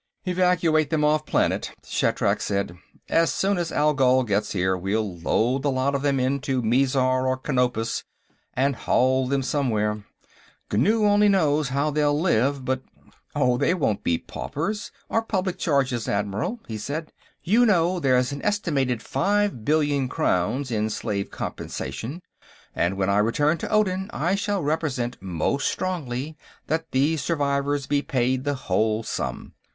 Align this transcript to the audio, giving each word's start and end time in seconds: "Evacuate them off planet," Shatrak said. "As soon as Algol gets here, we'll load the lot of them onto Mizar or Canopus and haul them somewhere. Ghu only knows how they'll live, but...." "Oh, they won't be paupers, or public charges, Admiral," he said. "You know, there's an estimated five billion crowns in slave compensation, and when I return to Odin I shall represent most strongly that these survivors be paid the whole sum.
"Evacuate 0.25 0.89
them 0.89 1.03
off 1.05 1.27
planet," 1.27 1.73
Shatrak 1.85 2.41
said. 2.41 2.75
"As 3.07 3.31
soon 3.31 3.59
as 3.59 3.71
Algol 3.71 4.23
gets 4.23 4.53
here, 4.53 4.75
we'll 4.75 5.19
load 5.19 5.61
the 5.61 5.69
lot 5.69 5.93
of 5.93 6.01
them 6.01 6.19
onto 6.19 6.63
Mizar 6.63 7.27
or 7.27 7.37
Canopus 7.37 8.03
and 8.55 8.75
haul 8.75 9.27
them 9.27 9.43
somewhere. 9.43 10.03
Ghu 10.69 11.05
only 11.05 11.29
knows 11.29 11.69
how 11.69 11.91
they'll 11.91 12.19
live, 12.19 12.65
but...." 12.65 12.81
"Oh, 13.35 13.57
they 13.59 13.75
won't 13.75 14.03
be 14.03 14.17
paupers, 14.17 14.91
or 15.07 15.21
public 15.21 15.59
charges, 15.59 16.07
Admiral," 16.09 16.59
he 16.67 16.79
said. 16.79 17.13
"You 17.43 17.63
know, 17.67 17.99
there's 17.99 18.31
an 18.31 18.41
estimated 18.43 19.03
five 19.03 19.63
billion 19.63 20.09
crowns 20.09 20.71
in 20.71 20.89
slave 20.89 21.29
compensation, 21.29 22.23
and 22.75 22.97
when 22.97 23.11
I 23.11 23.19
return 23.19 23.59
to 23.59 23.69
Odin 23.69 24.09
I 24.11 24.33
shall 24.33 24.63
represent 24.63 25.21
most 25.21 25.67
strongly 25.67 26.37
that 26.65 26.89
these 26.89 27.21
survivors 27.23 27.85
be 27.85 28.01
paid 28.01 28.45
the 28.45 28.55
whole 28.55 29.03
sum. 29.03 29.53